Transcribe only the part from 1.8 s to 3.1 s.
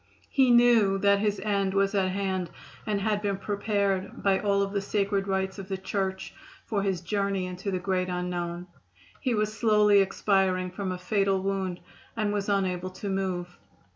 at hand and